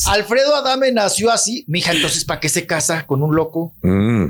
Alfredo 0.08 0.56
Adame 0.56 0.92
nació 0.92 1.32
así, 1.32 1.64
mija, 1.68 1.94
entonces, 1.94 2.26
¿para 2.26 2.40
qué 2.40 2.50
se 2.50 2.66
casa 2.66 3.06
con 3.06 3.24
un 3.24 3.36
loco? 3.36 3.74
Mm. 3.82 4.26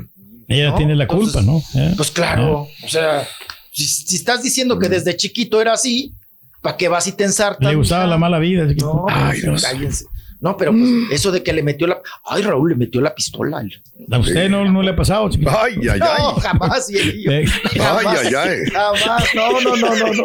Ella 0.48 0.70
No, 0.70 0.76
tiene 0.76 0.94
la 0.96 1.04
entonces, 1.04 1.32
culpa, 1.34 1.42
¿no? 1.52 1.62
Eh. 1.80 1.94
Pues 1.96 2.10
claro, 2.10 2.68
o 2.84 2.88
sea, 2.88 3.26
si, 3.72 3.84
si 3.86 4.16
estás 4.16 4.42
diciendo 4.42 4.78
que 4.78 4.88
desde 4.88 5.16
chiquito 5.16 5.60
era 5.60 5.72
así, 5.74 6.12
¿para 6.60 6.76
qué 6.76 6.88
vas 6.88 7.06
y 7.06 7.12
te 7.12 7.24
ensartas? 7.24 7.68
Le 7.68 7.76
gustaba 7.76 8.02
mija? 8.04 8.10
la 8.10 8.18
mala 8.18 8.38
vida. 8.38 8.64
así 8.64 8.74
que- 8.74 8.80
No, 8.80 9.06
Ay, 9.08 9.30
pues, 9.30 9.42
Dios. 9.42 9.62
cállense. 9.62 10.04
No, 10.40 10.56
pero 10.56 10.72
pues, 10.72 10.82
eso 11.10 11.30
de 11.30 11.42
que 11.42 11.52
le 11.52 11.62
metió 11.62 11.86
la. 11.86 12.00
Ay, 12.24 12.42
Raúl 12.42 12.70
le 12.70 12.76
metió 12.76 13.00
la 13.00 13.14
pistola. 13.14 13.62
A 14.10 14.18
usted 14.18 14.48
no, 14.48 14.64
no 14.64 14.82
le 14.82 14.90
ha 14.92 14.96
pasado, 14.96 15.28
chiquito. 15.28 15.50
Ay, 15.50 15.74
ay, 15.90 15.98
No, 16.00 16.06
ay. 16.36 16.40
jamás. 16.40 16.88
Eh, 16.90 17.44
Jamás, 17.76 18.06
Ay, 18.06 18.16
ay, 18.26 18.34
ay. 18.34 18.58
Jamás. 18.72 19.24
No, 19.34 19.60
no, 19.60 19.76
no, 19.76 19.94
no, 19.94 20.12
no. 20.14 20.22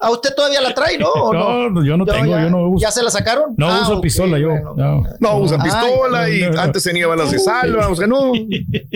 ¿A 0.00 0.10
usted 0.10 0.34
todavía 0.34 0.60
la 0.60 0.74
trae, 0.74 0.98
no? 0.98 1.08
¿O 1.08 1.32
no? 1.32 1.70
No, 1.70 1.84
yo 1.84 1.96
no 1.96 2.04
tengo, 2.04 2.26
ya, 2.26 2.42
yo 2.42 2.50
no 2.50 2.68
uso. 2.70 2.82
¿Ya 2.84 2.90
se 2.90 3.02
la 3.04 3.10
sacaron? 3.10 3.54
No 3.56 3.70
Ah, 3.70 3.82
uso 3.82 4.00
pistola 4.00 4.36
yo. 4.36 4.48
bueno. 4.50 4.74
No. 4.76 5.02
No, 5.20 5.36
usa 5.38 5.56
Ay, 5.60 5.70
pistola 5.70 6.28
y 6.28 6.40
no, 6.40 6.48
no, 6.48 6.54
no. 6.56 6.60
antes 6.60 6.82
tenía 6.82 7.06
balas 7.06 7.30
de 7.30 7.38
salva, 7.38 7.86
o 7.88 7.94
sea, 7.94 8.08
no, 8.08 8.32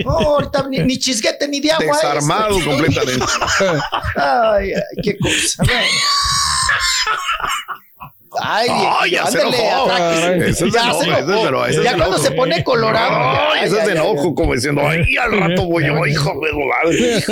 No, 0.03 0.11
ahorita 0.11 0.67
ni, 0.69 0.79
ni 0.79 0.97
chisguete 0.99 1.47
ni 1.47 1.61
de 1.61 1.71
agua. 1.71 1.85
es. 1.85 2.01
desarmado 2.01 2.59
completamente. 2.63 3.25
Ay, 4.17 4.71
ay, 4.73 5.01
qué 5.01 5.17
cosa. 5.17 5.63
Ay, 8.41 8.67
Ay, 8.69 9.11
ya 9.11 9.25
se 9.27 9.39
enojó. 9.41 9.91
atráquese. 9.91 10.49
Ese 10.49 10.49
es 10.49 10.59
de 10.59 10.71
Ya 10.71 10.83
enojo, 10.83 10.99
se 11.01 11.07
enojó. 11.07 11.25
cuando 11.97 12.05
enojo. 12.05 12.17
se 12.23 12.31
pone 12.31 12.63
colorado. 12.63 13.15
Ay, 13.53 13.65
eso 13.65 13.79
es 13.79 13.85
de 13.85 13.91
enojo, 13.93 14.35
como 14.35 14.53
diciendo, 14.53 14.81
ay, 14.87 15.03
al 15.17 15.37
rato 15.39 15.65
voy 15.65 15.85
yo, 15.85 16.05
hijo 16.07 16.33
de 16.39 16.53
madre. 16.65 17.23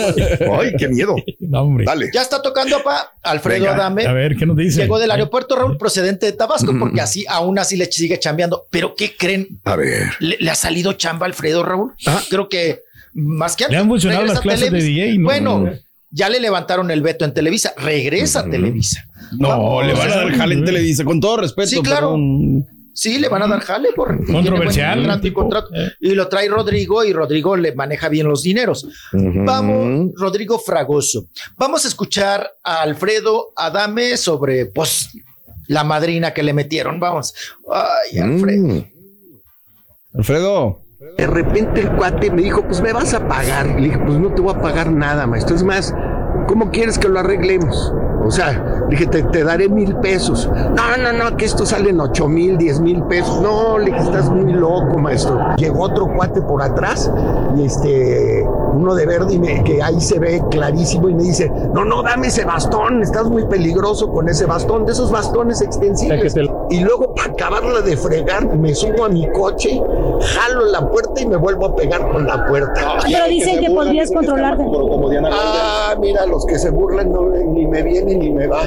Ay, 0.60 0.74
qué 0.78 0.88
miedo. 0.88 1.16
No, 1.48 1.62
hombre. 1.62 1.86
Dale. 1.86 2.10
Ya 2.12 2.22
está 2.24 2.42
tocando 2.42 2.78
papá 2.78 3.14
Alfredo 3.22 3.66
Venga, 3.66 3.76
Adame. 3.76 4.06
A 4.08 4.14
ver, 4.14 4.36
¿qué 4.36 4.46
nos 4.48 4.58
dice? 4.58 4.82
Llegó 4.82 4.98
del 4.98 5.12
aeropuerto 5.12 5.56
Raúl 5.56 5.78
procedente 5.78 6.26
de 6.26 6.32
Tabasco 6.32 6.74
porque 6.80 7.02
así 7.02 7.24
aún 7.30 7.60
así 7.60 7.78
le 7.78 7.86
sigue 7.92 8.18
chambeando. 8.20 8.66
Pero 8.72 8.96
¿qué 8.96 9.16
creen? 9.16 9.48
A 9.64 9.76
ver. 9.76 10.08
Le, 10.20 10.38
le 10.40 10.50
ha 10.52 10.56
salido 10.56 10.94
chamba 10.94 11.28
a 11.28 11.30
Alfredo 11.30 11.64
Raúl. 11.64 11.94
Ah. 12.08 12.20
Creo 12.30 12.50
que 12.50 12.82
más 13.14 13.56
que 13.56 13.68
Le 13.70 13.78
han 13.78 13.88
funcionado 13.88 14.26
las 14.26 14.40
clases 14.42 14.72
de 14.72 14.82
DJ, 14.82 15.18
¿no? 15.20 15.26
Bueno, 15.26 15.70
ya 16.16 16.30
le 16.30 16.40
levantaron 16.40 16.90
el 16.92 17.02
veto 17.02 17.26
en 17.26 17.34
Televisa. 17.34 17.74
Regresa 17.78 18.40
a 18.40 18.50
Televisa. 18.50 19.06
No, 19.38 19.50
Vamos, 19.50 19.86
le 19.86 19.94
van 19.94 20.12
a 20.12 20.16
dar 20.16 20.32
jale 20.32 20.56
en 20.56 20.64
Televisa, 20.64 21.04
con 21.04 21.20
todo 21.20 21.38
respeto. 21.38 21.68
Sí, 21.70 21.82
claro. 21.82 22.12
perdón. 22.12 22.66
Sí, 22.94 23.20
le 23.20 23.28
van 23.28 23.42
a 23.44 23.48
dar 23.48 23.60
jale 23.60 23.90
por 23.94 24.26
Controversial, 24.26 24.94
tiene 24.94 25.08
buen 25.08 25.20
contrato 25.20 25.20
y 25.20 25.30
tipo, 25.30 25.42
contrato. 25.42 25.70
eh. 25.74 25.92
Y 26.00 26.12
lo 26.16 26.30
trae 26.30 26.48
Rodrigo 26.48 27.04
y 27.04 27.12
Rodrigo 27.12 27.58
le 27.58 27.76
maneja 27.76 28.08
bien 28.08 28.30
los 28.30 28.44
dineros. 28.44 28.88
Vamos, 29.12 30.12
Rodrigo 30.16 30.58
Fragoso. 30.58 31.26
Vamos 31.58 31.84
a 31.84 31.90
escuchar 31.90 32.50
a 32.64 32.82
Alfredo 32.84 33.48
Adame 33.58 34.16
sobre 34.16 34.68
pues 34.68 35.10
la 35.68 35.84
madrina 35.84 36.34
que 36.34 36.44
le 36.44 36.54
metieron. 36.54 37.02
Vamos. 37.02 37.34
Ay, 37.70 38.20
Alfredo. 38.20 38.66
Mm. 38.68 38.86
Alfredo. 40.14 40.80
De 41.18 41.28
repente 41.28 41.82
el 41.82 41.92
cuate 41.92 42.32
me 42.32 42.42
dijo, 42.42 42.66
pues 42.66 42.80
me 42.82 42.94
vas 42.94 43.14
a 43.14 43.28
pagar. 43.28 43.68
Le 43.80 43.88
dije, 43.88 44.00
pues 44.00 44.18
no 44.18 44.34
te 44.34 44.42
voy 44.42 44.54
a 44.56 44.62
pagar 44.62 44.92
nada, 44.92 45.28
maestro. 45.28 45.56
Es 45.56 45.64
más, 45.64 45.94
¿cómo 46.48 46.72
quieres 46.72 46.98
que 47.00 47.08
lo 47.08 47.20
arreglemos? 47.20 47.94
O 48.28 48.32
sea, 48.32 48.82
dije, 48.90 49.06
te, 49.06 49.22
te 49.22 49.44
daré 49.44 49.70
mil 49.70 49.96
pesos. 49.98 50.50
No, 50.52 50.98
no, 50.98 51.14
no, 51.14 51.38
que 51.38 51.46
esto 51.46 51.64
sale 51.64 51.92
en 51.92 52.00
ocho 52.00 52.28
mil, 52.28 52.58
diez 52.58 52.80
mil 52.80 53.04
pesos. 53.04 53.40
No, 53.40 53.78
le 53.78 53.86
dije, 53.92 54.00
estás 54.02 54.32
muy 54.32 54.52
loco, 54.52 54.98
maestro. 54.98 55.40
Llegó 55.58 55.82
otro 55.84 56.08
cuate 56.08 56.42
por 56.42 56.64
atrás 56.64 57.12
y 57.56 57.66
este, 57.66 58.44
uno 58.74 58.96
de 58.96 59.06
verde 59.06 59.36
y 59.36 59.38
me- 59.40 59.64
que 59.64 59.84
ahí 59.84 60.02
se 60.02 60.18
ve 60.18 60.42
clarísimo 60.50 61.08
y 61.08 61.14
me 61.14 61.22
dice, 61.22 61.52
no, 61.72 61.86
no, 61.86 62.02
dame 62.02 62.28
ese 62.30 62.46
bastón, 62.46 63.04
estás 63.04 63.26
muy 63.30 63.46
peligroso 63.46 64.12
con 64.12 64.28
ese 64.28 64.48
bastón, 64.48 64.88
de 64.88 64.94
esos 64.94 65.12
bastones 65.12 65.62
extensibles. 65.62 66.34
Y 66.72 66.80
luego 66.80 67.14
para 67.14 67.32
acabarla 67.32 67.82
de 67.82 67.96
fregar, 67.96 68.58
me 68.58 68.74
subo 68.74 69.06
a 69.06 69.10
mi 69.10 69.32
coche, 69.34 69.80
jalo 70.20 70.66
la 70.66 70.90
puerta 70.90 71.22
y 71.22 71.26
me 71.26 71.38
vuelvo 71.38 71.68
a 71.68 71.76
pegar 71.76 72.10
con 72.12 72.26
la 72.26 72.46
puerta. 72.46 72.98
Pero 73.04 73.26
dicen 73.28 73.60
que 73.60 73.70
podrías 73.70 74.12
controlarte. 74.12 74.64
Ah, 75.32 75.96
mira, 76.00 76.26
los 76.26 76.46
que 76.46 76.58
se 76.60 76.70
burlan 76.70 77.12
no, 77.12 77.22
ni 77.30 77.66
me 77.68 77.82
viene 77.84 78.16
ni 78.16 78.32
me 78.32 78.48
va. 78.48 78.64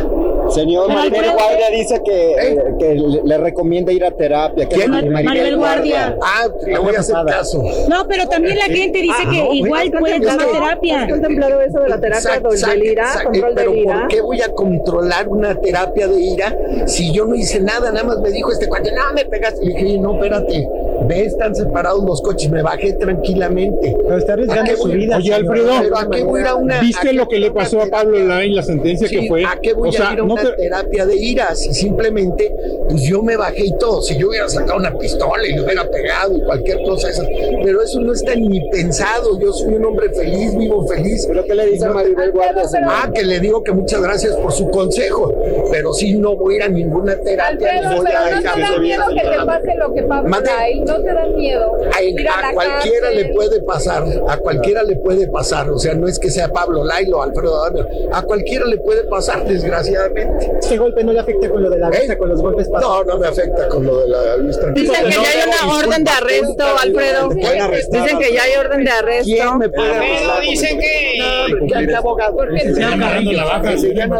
Señor 0.50 0.88
Maribel 0.88 1.30
Guardia 1.32 1.70
dice 1.70 2.00
que, 2.04 2.32
eh, 2.32 2.58
que 2.78 2.94
le, 2.94 3.22
le 3.22 3.38
recomienda 3.38 3.92
ir 3.92 4.04
a 4.04 4.10
terapia. 4.10 4.68
¿Qué 4.68 4.76
¿Quién? 4.76 4.90
le- 4.92 5.10
Maribel 5.10 5.56
Guardia. 5.56 6.16
Ah, 6.22 6.48
le 6.66 6.78
voy 6.78 6.94
a 6.96 7.00
hacer 7.00 7.16
caso. 7.26 7.62
No, 7.88 8.06
pero 8.08 8.26
también 8.28 8.56
la 8.58 8.64
gente 8.64 9.00
dice 9.02 9.14
Ah, 9.26 9.30
que 9.30 9.38
no, 9.42 9.52
igual 9.52 9.90
puede 9.98 10.20
tomar 10.20 10.46
terapia. 10.50 11.02
¿Has 11.02 11.10
contemplado 11.10 11.60
eso 11.60 11.80
de 11.80 11.88
la 11.88 12.00
terapia 12.00 12.18
Exacto, 12.18 12.48
del, 12.50 12.60
del 12.60 12.82
ira, 12.84 13.04
control 13.24 13.52
pero 13.54 13.70
del 13.72 13.80
ira? 13.80 13.98
¿por 14.00 14.08
qué 14.08 14.20
voy 14.20 14.42
a 14.42 14.48
controlar 14.52 15.28
una 15.28 15.54
terapia 15.54 16.08
de 16.08 16.20
ira 16.20 16.56
si 16.86 17.12
yo 17.12 17.24
no 17.26 17.34
hice 17.34 17.60
nada? 17.60 17.90
Nada 17.92 18.04
más 18.04 18.18
me 18.20 18.30
dijo 18.30 18.50
este 18.52 18.68
cuate, 18.68 18.90
no, 18.92 19.12
me 19.14 19.24
pegaste. 19.24 19.64
Le 19.64 19.74
dije, 19.74 19.98
no, 19.98 20.14
espérate, 20.14 20.68
ve, 21.08 21.24
están 21.24 21.54
separados 21.54 22.04
los 22.04 22.22
coches, 22.22 22.50
me 22.50 22.62
bajé 22.62 22.92
tranquilamente. 22.94 23.96
Pero 24.04 24.18
está 24.18 24.34
arriesgando 24.34 24.62
¿A 24.62 24.74
qué 24.74 24.76
su 24.76 24.88
vida. 24.88 25.16
Oye, 25.16 25.34
Alfredo, 25.34 25.70
¿pero 25.82 25.98
a 25.98 26.10
qué 26.10 26.22
voy 26.24 26.38
a 26.40 26.42
ir 26.42 26.48
a 26.48 26.54
una- 26.54 26.80
¿Viste 26.80 27.08
a 27.08 27.12
lo 27.12 27.28
que 27.28 27.38
le 27.38 27.50
pasó 27.50 27.80
a 27.82 27.86
Pablo? 27.86 28.18
Lain, 28.18 28.54
la 28.54 28.62
sentencia 28.62 29.08
que 29.08 29.26
fue? 29.26 29.44
¿A 29.44 29.58
qué 29.60 29.72
voy 29.72 29.88
O 29.88 29.92
sea, 29.92 30.10
a 30.10 30.12
ir 30.12 30.20
a 30.20 30.24
no 30.24 30.32
una 30.34 30.42
te- 30.42 30.52
terapia 30.52 31.06
de 31.06 31.16
ira? 31.16 31.54
Si 31.54 31.72
simplemente, 31.74 32.54
pues 32.88 33.02
yo 33.02 33.22
me 33.22 33.36
bajé 33.36 33.66
y 33.66 33.72
todo. 33.78 34.02
Si 34.02 34.16
yo 34.18 34.28
hubiera 34.28 34.48
sacado 34.48 34.78
una 34.78 34.96
pistola 34.96 35.46
y 35.46 35.52
le 35.54 35.62
hubiera 35.62 35.88
pegado 35.90 36.36
y 36.36 36.40
cualquier 36.42 36.82
cosa 36.82 37.08
esa. 37.08 37.24
Pero 37.64 37.82
eso 37.82 38.00
no 38.00 38.12
está 38.12 38.34
ni 38.34 38.68
pensado. 38.70 39.38
Yo 39.40 39.52
soy 39.52 39.74
un 39.74 39.84
hombre 39.84 40.10
feliz, 40.10 40.56
vivo 40.56 40.86
feliz. 40.86 41.26
¿Pero 41.26 41.44
qué 41.44 41.54
le 41.54 41.66
dice 41.66 41.86
a 41.86 41.92
Maribel 41.92 42.32
Guardia? 42.32 42.62
Ah, 42.86 43.10
que 43.12 43.22
le 43.24 43.40
digo 43.40 43.62
que 43.62 43.72
muchas 43.72 44.00
gracias 44.02 44.34
por 44.36 44.52
su 44.52 44.68
consejo. 44.70 45.32
Pero 45.70 45.92
sí, 45.92 46.16
no 46.16 46.36
voy 46.36 46.54
a 46.54 46.56
ir 46.58 46.62
a 46.64 46.68
ninguna 46.68 47.16
terapia. 47.16 47.56
ni 47.72 47.78
Alfredo, 47.78 47.96
voy 47.96 48.06
pero 48.06 48.18
a 48.18 48.30
no 48.30 48.40
te 48.40 48.60
da 48.60 48.78
miedo 48.78 49.04
que 49.08 49.20
te 49.20 49.46
pase 49.46 49.74
lo 49.76 49.94
que 49.94 50.02
Pablo 50.02 50.28
Mande. 50.30 50.50
Lai, 50.50 50.80
no 50.98 51.04
te 51.04 51.14
da 51.14 51.26
miedo. 51.26 51.72
A, 51.84 52.48
a 52.48 52.52
cualquiera 52.52 53.06
cárcel. 53.08 53.22
le 53.26 53.34
puede 53.34 53.62
pasar, 53.62 54.04
a 54.28 54.36
cualquiera 54.38 54.82
le 54.82 54.96
puede 54.96 55.28
pasar, 55.28 55.70
o 55.70 55.78
sea, 55.78 55.94
no 55.94 56.06
es 56.08 56.18
que 56.18 56.30
sea 56.30 56.48
Pablo 56.48 56.84
Lailo, 56.84 57.22
Alfredo 57.22 57.62
Adame, 57.62 57.84
a 58.12 58.22
cualquiera 58.22 58.66
le 58.66 58.78
puede 58.78 59.04
pasar, 59.04 59.44
desgraciadamente. 59.46 60.50
¿Este 60.60 60.76
golpe 60.76 61.04
no 61.04 61.12
le 61.12 61.20
afecta 61.20 61.48
con 61.48 61.62
lo 61.62 61.70
de 61.70 61.78
la 61.78 61.90
vista, 61.90 62.18
con 62.18 62.28
los 62.28 62.42
golpes 62.42 62.68
No, 62.68 63.04
no 63.04 63.18
me 63.18 63.26
afecta 63.26 63.68
con 63.68 63.84
lo 63.84 64.00
de 64.00 64.08
la 64.08 64.36
vista. 64.36 64.70
Dicen 64.70 65.04
que 65.04 65.10
ya 65.10 65.30
hay 65.30 65.48
una 65.48 65.76
orden 65.76 66.04
de 66.04 66.10
arresto, 66.10 66.64
Alfredo. 66.82 67.28
Dicen 67.30 68.18
que 68.18 68.32
ya 68.32 68.42
hay 68.42 68.56
orden 68.58 68.84
de 68.84 68.90
arresto. 68.90 69.24
¿Quién 69.32 69.58
me 69.58 69.68
puede 69.68 69.94
Alfredo, 69.94 70.40
dicen 70.42 70.80
que- 70.80 71.18
No, 71.18 71.78
el 71.78 71.94
abogado. 71.94 72.36
Porque 72.36 72.58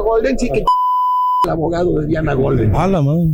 Golden, 0.08 0.38
sí 0.38 0.50
que 0.50 0.64
el 1.44 1.50
abogado 1.50 2.00
de 2.00 2.06
Diana 2.06 2.34
Golden. 2.34 2.74
A 2.74 2.86
la 2.86 3.00
madre. 3.00 3.28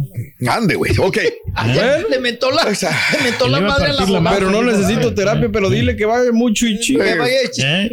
Ande, 0.48 0.74
güey. 0.74 0.92
Ok. 0.98 1.18
Ayer 1.54 2.06
le 2.10 2.20
mentó 2.20 2.50
la, 2.50 2.64
le 2.64 3.22
mentó 3.22 3.48
la 3.48 3.60
madre 3.60 3.86
a 3.86 3.92
la 3.94 4.02
abogada. 4.02 4.36
Pero 4.36 4.50
no 4.50 4.62
necesito 4.62 5.14
terapia, 5.14 5.48
pero 5.50 5.70
dile 5.70 5.96
que 5.96 6.04
vaya 6.04 6.30
mucho 6.32 6.66
y 6.66 6.78
chido. 6.80 7.02
Que 7.02 7.14
vaya. 7.16 7.48
¿Eh? 7.62 7.90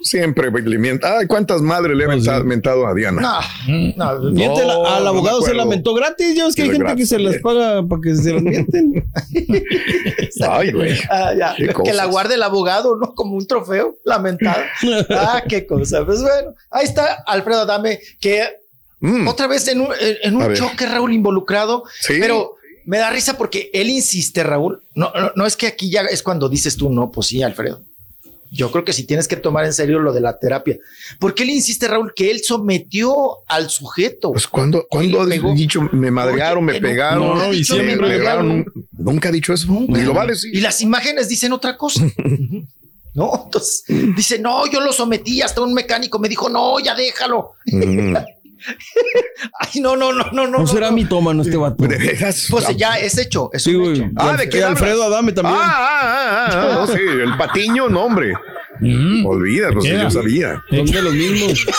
Siempre 0.00 0.50
le 0.50 0.78
mienta. 0.78 1.18
Ay, 1.18 1.26
¿cuántas 1.26 1.62
madres 1.62 1.96
le 1.96 2.04
he 2.04 2.08
mentado, 2.08 2.44
mentado 2.44 2.86
a 2.86 2.92
Diana? 2.92 3.22
No, 3.96 4.18
no, 4.18 4.30
Miente 4.32 4.62
la- 4.66 4.74
No, 4.74 4.86
al 4.86 5.04
no 5.04 5.08
abogado 5.10 5.40
se 5.40 5.54
lamentó 5.54 5.94
gratis. 5.94 6.34
Ya 6.36 6.44
ves 6.44 6.54
que 6.54 6.62
hay 6.62 6.70
gente 6.72 6.94
que 6.96 7.06
se 7.06 7.18
las 7.18 7.38
paga 7.38 7.82
para 7.86 8.02
que 8.02 8.14
se 8.14 8.34
las 8.34 8.42
mienten. 8.42 9.02
Ay, 10.46 10.72
güey. 10.72 10.98
Ah, 11.08 11.32
ya. 11.38 11.54
Que 11.56 11.72
cosas. 11.72 11.96
la 11.96 12.04
guarde 12.04 12.34
el 12.34 12.42
abogado, 12.42 12.96
¿no? 12.96 13.14
Como 13.14 13.36
un 13.36 13.46
trofeo 13.46 13.94
lamentado. 14.04 14.62
ah, 15.10 15.42
qué 15.48 15.64
cosa. 15.64 16.04
Pues 16.04 16.20
bueno, 16.20 16.54
ahí 16.70 16.84
está 16.84 17.22
Alfredo 17.26 17.62
Adame, 17.62 17.98
que 18.20 18.42
Mm. 19.04 19.28
otra 19.28 19.46
vez 19.46 19.68
en 19.68 19.80
un, 19.82 19.88
en- 20.22 20.36
un 20.36 20.54
choque, 20.54 20.86
Raúl, 20.86 21.12
involucrado. 21.12 21.84
Sí. 22.00 22.14
Pero 22.20 22.54
me 22.86 22.98
da 22.98 23.10
risa 23.10 23.36
porque 23.36 23.70
él 23.72 23.90
insiste, 23.90 24.42
Raúl. 24.42 24.82
No, 24.94 25.12
no, 25.14 25.30
no 25.36 25.46
es 25.46 25.56
que 25.56 25.66
aquí 25.66 25.90
ya 25.90 26.02
es 26.02 26.22
cuando 26.22 26.48
dices 26.48 26.76
tú, 26.76 26.90
no, 26.90 27.10
pues 27.10 27.26
sí, 27.28 27.42
Alfredo. 27.42 27.82
Yo 28.50 28.70
creo 28.70 28.84
que 28.84 28.92
sí 28.92 29.02
tienes 29.04 29.26
que 29.26 29.34
tomar 29.36 29.64
en 29.64 29.72
serio 29.72 29.98
lo 29.98 30.12
de 30.12 30.20
la 30.20 30.38
terapia. 30.38 30.78
Porque 31.18 31.42
él 31.42 31.50
insiste, 31.50 31.88
Raúl, 31.88 32.12
que 32.14 32.30
él 32.30 32.40
sometió 32.44 33.14
al 33.48 33.68
sujeto. 33.68 34.30
Pues 34.30 34.46
cuando, 34.46 34.86
cuando 34.88 35.22
ha 35.22 35.26
dicho 35.26 35.82
me 35.92 36.10
madrearon, 36.12 36.64
me 36.64 36.80
pegaron, 36.80 37.20
no, 37.26 37.34
no, 37.34 37.52
y 37.52 37.58
me 37.58 37.64
siempre- 37.64 37.96
pegaron. 38.08 38.64
Nunca 38.96 39.30
ha 39.30 39.32
dicho 39.32 39.52
eso. 39.52 39.66
Ni 39.88 40.02
lo 40.02 40.14
vale, 40.14 40.36
sí. 40.36 40.50
Y 40.52 40.60
las 40.60 40.80
imágenes 40.82 41.28
dicen 41.28 41.52
otra 41.52 41.76
cosa. 41.76 42.00
No, 43.16 43.42
entonces 43.44 43.84
dice, 44.16 44.40
no, 44.40 44.66
yo 44.66 44.80
lo 44.80 44.92
sometí, 44.92 45.40
hasta 45.40 45.60
un 45.60 45.72
mecánico 45.72 46.18
me 46.18 46.28
dijo, 46.28 46.48
no, 46.48 46.80
ya 46.80 46.96
déjalo. 46.96 47.52
Mm. 47.66 48.16
Ay, 49.60 49.80
no, 49.80 49.96
no, 49.96 50.12
no, 50.12 50.24
no, 50.32 50.46
no. 50.46 50.58
No 50.60 50.66
será 50.66 50.90
mitómano 50.90 51.42
este 51.42 51.56
vato. 51.56 51.86
¿De 51.86 51.98
veras? 51.98 52.46
Pues 52.50 52.76
ya 52.76 52.94
es 52.98 53.18
hecho, 53.18 53.50
es 53.52 53.62
Sí, 53.62 53.74
un 53.74 53.94
hecho. 53.94 54.10
Ah, 54.16 54.36
¿de 54.36 54.44
Y 54.44 54.48
quién 54.48 54.64
Alfredo? 54.64 55.04
Adame 55.04 55.32
también. 55.32 55.56
Ah, 55.58 55.72
ah, 55.74 56.00
ah, 56.02 56.48
ah, 56.50 56.74
no, 56.74 56.86
sí, 56.86 57.00
el 57.00 57.36
patiño, 57.36 57.88
no, 57.88 58.04
hombre. 58.04 58.34
Olvida, 59.24 59.68
sé, 59.80 59.88
queda. 59.88 60.02
yo 60.04 60.10
sabía. 60.10 60.62
Son 60.70 60.86
de 60.86 61.02
los 61.02 61.14
mismos. 61.14 61.66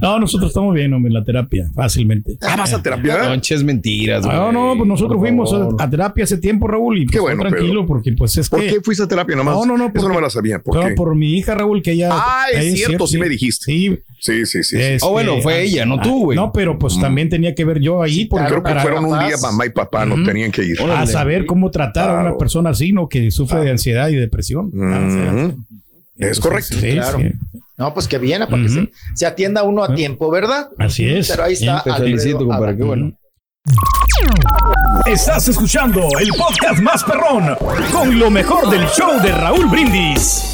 No, 0.00 0.18
nosotros 0.18 0.50
estamos 0.50 0.74
bien, 0.74 0.92
hombre, 0.92 1.08
en 1.08 1.14
la 1.14 1.24
terapia, 1.24 1.70
fácilmente. 1.74 2.36
Ah, 2.42 2.56
¿vas 2.56 2.72
a 2.72 2.82
terapia? 2.82 3.18
No 3.24 3.34
eches 3.34 3.64
mentiras, 3.64 4.24
güey. 4.24 4.36
No, 4.36 4.52
no, 4.52 4.74
pues 4.76 4.86
nosotros 4.88 5.16
Por 5.18 5.26
fuimos 5.26 5.50
favor. 5.50 5.76
a, 5.78 5.84
a 5.84 5.90
terapia 5.90 6.24
hace 6.24 6.38
tiempo, 6.38 6.66
Raúl, 6.68 6.98
y 6.98 7.04
pues, 7.06 7.12
Qué 7.14 7.20
bueno, 7.20 7.40
tranquilo, 7.42 7.72
Pedro. 7.72 7.86
porque 7.86 8.12
pues 8.12 8.36
es 8.36 8.48
¿Por 8.48 8.60
que... 8.60 8.66
qué 8.68 8.80
fuiste 8.80 9.04
a 9.04 9.08
terapia 9.08 9.34
nomás? 9.36 9.54
No, 9.56 9.66
no, 9.66 9.76
no, 9.78 9.84
Eso 9.86 9.92
porque- 9.94 10.08
no 10.08 10.14
me 10.14 10.20
la 10.20 10.30
sabía. 10.30 10.58
¿Por 10.60 10.76
No, 10.76 10.88
qué? 10.88 10.94
por 10.94 11.14
mi 11.14 11.36
hija, 11.38 11.54
Raúl, 11.54 11.82
que 11.82 11.92
ella... 11.92 12.10
Ah, 12.12 12.44
es 12.52 12.64
ella 12.64 12.86
cierto, 12.86 13.06
sí 13.06 13.18
me 13.18 13.28
dijiste. 13.28 13.64
Sí. 13.64 13.98
Sí, 14.20 14.46
sí, 14.46 14.62
sí. 14.62 14.76
este, 14.80 15.06
Oh, 15.06 15.10
bueno, 15.12 15.38
fue 15.42 15.62
ella, 15.64 15.84
no 15.84 16.00
tú, 16.00 16.24
güey. 16.26 16.36
No, 16.36 16.50
pero 16.52 16.78
pues 16.78 16.98
también 16.98 17.28
tenía 17.28 17.54
que 17.54 17.64
ver 17.64 17.80
yo 17.80 18.02
ahí, 18.02 18.24
porque 18.26 18.46
Creo 18.48 18.62
que 18.62 18.74
fueron 18.76 19.04
un 19.06 19.18
día 19.18 19.36
mamá 19.42 19.66
y 19.66 19.70
papá, 19.70 20.06
no 20.06 20.22
tenían 20.24 20.50
que 20.50 20.64
ir. 20.64 20.80
a 20.80 21.06
saber 21.06 21.44
cómo 21.46 21.70
tratar 21.70 22.10
a 22.10 22.20
una 22.20 22.36
persona 22.38 22.70
así, 22.70 22.92
¿no? 22.92 23.08
Que 23.08 23.30
sufre 23.30 23.60
de 23.60 23.70
ansiedad 23.70 24.08
y 24.08 24.14
depresión. 24.16 24.70
Ah. 24.80 25.50
Es 26.16 26.40
correcto. 26.40 26.76
sí, 26.78 26.92
Claro. 26.92 27.18
sí. 27.18 27.30
No, 27.76 27.92
pues 27.92 28.06
que 28.06 28.18
viene 28.18 28.46
para 28.46 28.62
que 28.62 28.68
se, 28.68 28.90
se 29.14 29.26
atienda 29.26 29.64
uno 29.64 29.82
a 29.82 29.94
tiempo, 29.94 30.30
¿verdad? 30.30 30.68
Así 30.78 31.08
es. 31.08 31.28
Pero 31.28 31.42
ahí 31.44 31.54
está. 31.54 31.82
Felicito, 31.82 32.38
compadre. 32.38 32.76
Qué 32.76 32.84
bueno. 32.84 33.12
Estás 35.06 35.48
escuchando 35.48 36.08
el 36.20 36.28
podcast 36.38 36.80
más 36.80 37.02
perrón 37.02 37.56
con 37.92 38.18
lo 38.18 38.30
mejor 38.30 38.70
del 38.70 38.86
show 38.88 39.20
de 39.20 39.32
Raúl 39.32 39.66
Brindis. 39.66 40.50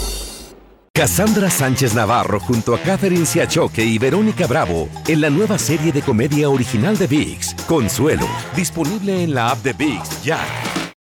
Cassandra 0.95 1.51
Sánchez 1.51 1.95
Navarro 1.95 2.41
junto 2.41 2.75
a 2.75 2.79
Catherine 2.81 3.25
Siachoque 3.27 3.85
y 3.85 3.99
Verónica 3.99 4.47
Bravo 4.47 4.89
en 5.07 5.21
la 5.21 5.31
nueva 5.31 5.59
serie 5.59 5.93
de 5.93 6.03
comedia 6.03 6.49
original 6.51 6.97
de 6.99 7.07
VIX, 7.07 7.55
Consuelo, 7.67 8.27
disponible 8.57 9.23
en 9.25 9.35
la 9.35 9.51
app 9.51 9.63
de 9.63 9.73
VIX 9.73 10.23
ya. 10.25 10.39